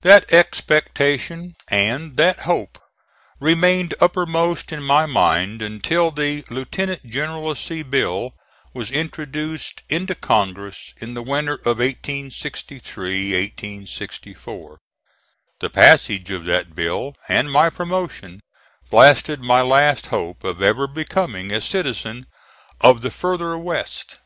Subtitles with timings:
[0.00, 2.80] That expectation and that hope
[3.38, 8.32] remained uppermost in my mind until the Lieutenant Generalcy bill
[8.74, 13.84] was introduced into Congress in the winter of 1863
[14.34, 14.78] 4.
[15.60, 18.40] The passage of that bill, and my promotion,
[18.90, 22.26] blasted my last hope of ever becoming a citizen
[22.80, 24.18] of the further West.